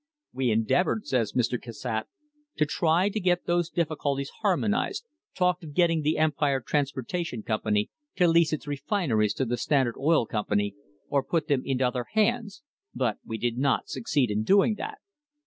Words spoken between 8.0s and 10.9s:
to lease its refineries to the Stand ard Oil Company,